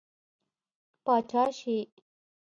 [1.05, 1.77] پاچا شي.